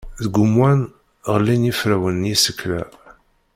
[0.23, 0.79] Deg umwan,
[1.31, 2.83] ɣellin yiferrawen n yisekla.